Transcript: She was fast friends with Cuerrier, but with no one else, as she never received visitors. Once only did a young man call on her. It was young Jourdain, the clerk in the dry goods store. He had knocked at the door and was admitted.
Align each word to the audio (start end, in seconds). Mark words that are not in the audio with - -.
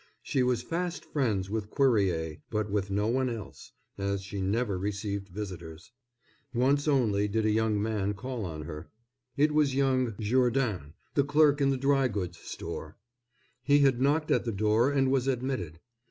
She 0.23 0.41
was 0.41 0.63
fast 0.63 1.05
friends 1.05 1.47
with 1.51 1.69
Cuerrier, 1.69 2.37
but 2.49 2.71
with 2.71 2.89
no 2.89 3.05
one 3.07 3.29
else, 3.29 3.71
as 3.99 4.23
she 4.23 4.41
never 4.41 4.75
received 4.79 5.27
visitors. 5.29 5.91
Once 6.55 6.87
only 6.87 7.27
did 7.27 7.45
a 7.45 7.51
young 7.51 7.79
man 7.79 8.15
call 8.15 8.43
on 8.45 8.63
her. 8.63 8.89
It 9.37 9.51
was 9.53 9.75
young 9.75 10.15
Jourdain, 10.19 10.93
the 11.13 11.23
clerk 11.23 11.61
in 11.61 11.69
the 11.69 11.77
dry 11.77 12.07
goods 12.07 12.39
store. 12.39 12.97
He 13.61 13.81
had 13.81 14.01
knocked 14.01 14.31
at 14.31 14.43
the 14.43 14.51
door 14.51 14.89
and 14.89 15.11
was 15.11 15.27
admitted. 15.27 15.79